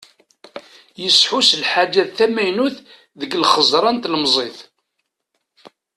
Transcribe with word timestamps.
Yesḥus 1.03 1.47
s 1.49 1.57
lḥaǧa 1.61 2.03
d 2.07 2.11
tamaynut 2.17 2.75
deg 3.19 3.31
lxeẓra 3.41 3.91
n 3.91 3.97
tlemẓit. 4.03 4.59